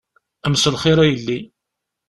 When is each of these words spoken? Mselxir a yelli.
Mselxir 0.51 0.97
a 0.99 1.05
yelli. 1.07 1.39